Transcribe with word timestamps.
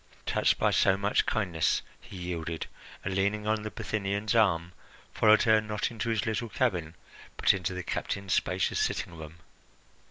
Touched 0.25 0.57
by 0.57 0.71
so 0.71 0.97
much 0.97 1.27
kindness, 1.27 1.83
he 1.99 2.17
yielded 2.17 2.65
and, 3.05 3.13
leaning 3.13 3.45
on 3.45 3.61
the 3.61 3.69
Bithynian's 3.69 4.33
arm, 4.33 4.71
followed 5.13 5.43
her, 5.43 5.61
not 5.61 5.91
into 5.91 6.09
his 6.09 6.25
little 6.25 6.49
cabin, 6.49 6.95
but 7.37 7.53
into 7.53 7.75
the 7.75 7.83
captain's 7.83 8.33
spacious 8.33 8.79
sitting 8.79 9.13
room. 9.15 9.35